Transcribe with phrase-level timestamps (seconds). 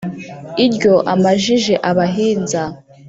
[0.65, 2.61] iryo amajije abahinza,